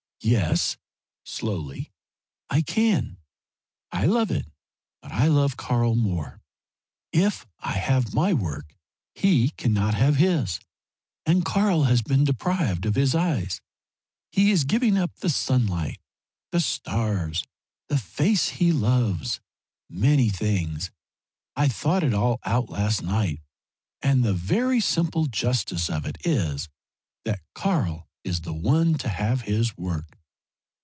[0.23, 0.77] "Yes,"
[1.25, 1.91] slowly
[2.47, 3.17] "I can.
[3.91, 4.45] I love it,
[5.01, 6.41] but I love Karl more.
[7.11, 8.75] If I have my work
[9.15, 10.59] he cannot have his,
[11.25, 13.61] and Karl has been deprived of his eyes
[14.31, 15.99] he is giving up the sunlight
[16.51, 17.43] the stars
[17.89, 19.41] the face he loves
[19.89, 20.91] many things.
[21.55, 23.41] I thought it all out last night,
[24.03, 26.69] and the very simple justice of it is
[27.25, 30.19] that Karl is the one to have his work."